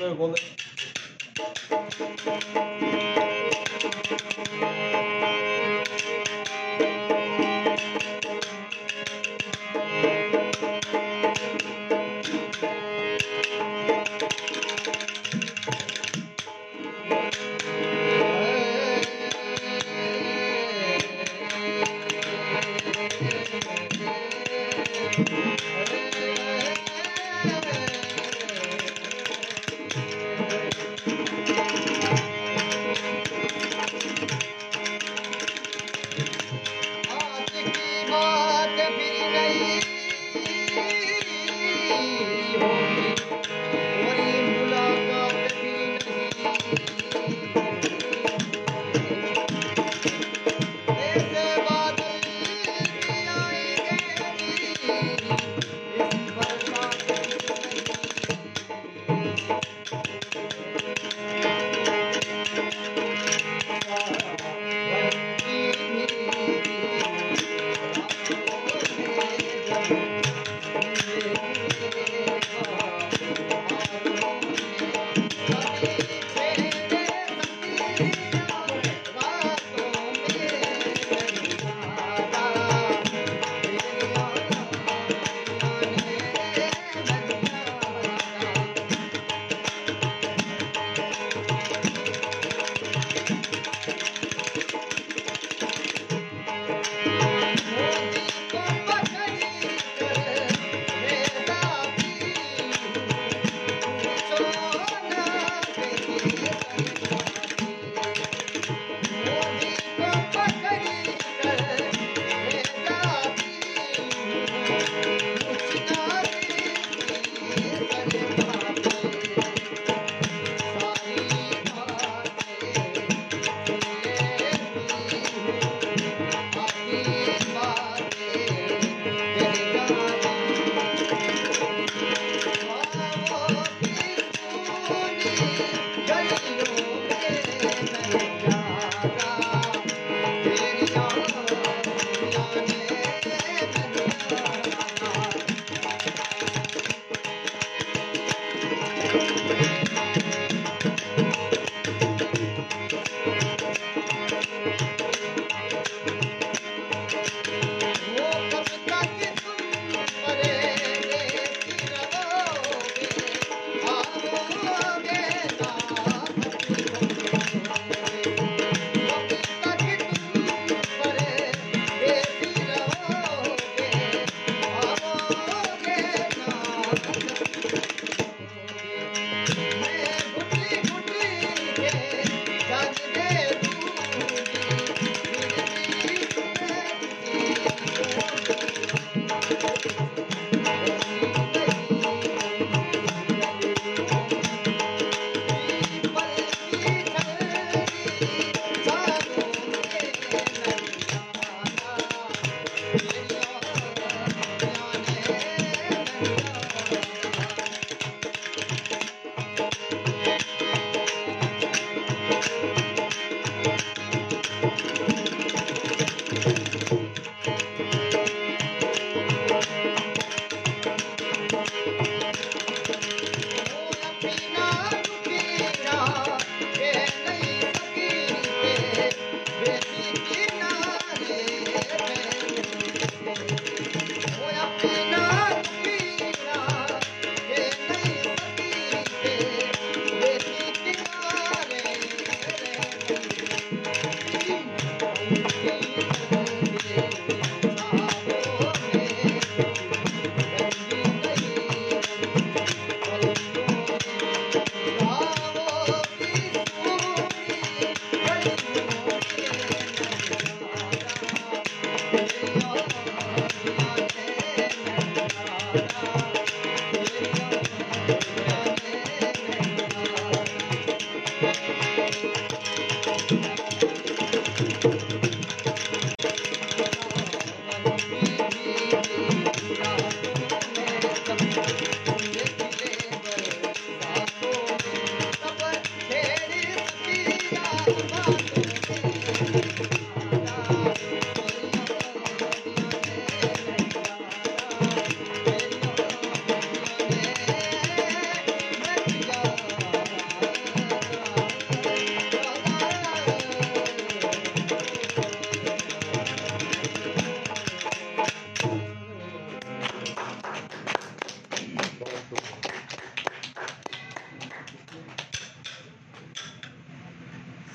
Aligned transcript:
Böyle 0.00 0.16
kolay. 0.16 0.40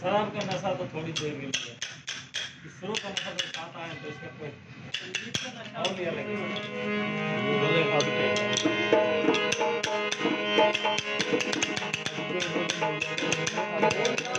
शराब 0.00 0.28
का 0.34 0.44
नशा 0.44 0.72
तो 0.74 0.84
थोड़ी 0.92 1.12
देर 1.12 1.34
के 1.40 1.46
लिए 1.46 1.74
शुरू 2.70 2.94
का 2.94 3.08
नशा 3.08 3.32
जब 3.32 3.58
आता 3.60 3.84
है 3.84 4.02
तो 4.02 4.08
इसका 4.08 4.28
कोई 4.38 4.79
Thank 4.92 5.30
you. 14.20 14.29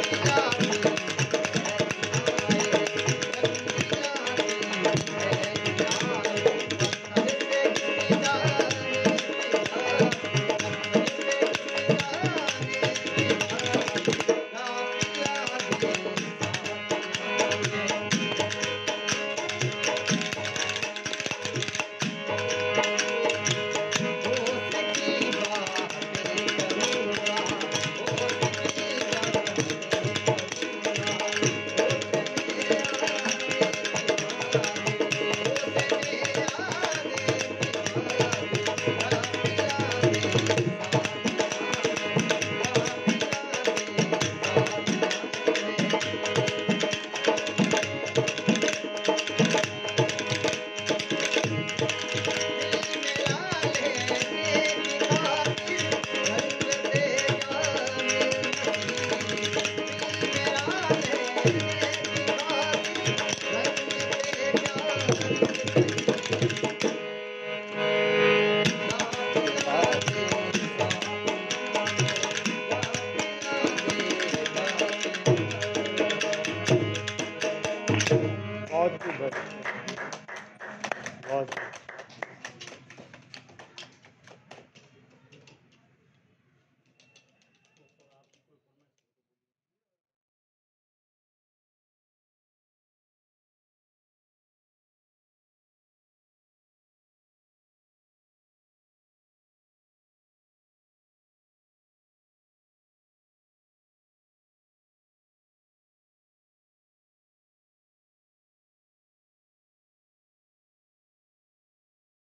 Yeah. 0.00 0.47